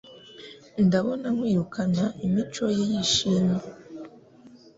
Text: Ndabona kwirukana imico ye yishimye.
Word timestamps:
Ndabona 0.85 1.27
kwirukana 1.37 2.05
imico 2.25 2.65
ye 2.77 2.83
yishimye. 2.91 3.61